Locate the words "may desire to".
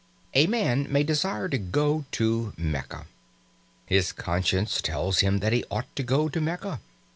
0.91-1.59